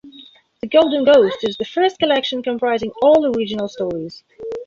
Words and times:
"The 0.61 0.67
Golden 0.67 1.03
Ghost" 1.03 1.43
is 1.47 1.57
the 1.57 1.63
first 1.63 1.99
collection 1.99 2.41
comprising 2.41 2.91
all-original 3.03 3.67
stories. 3.67 4.23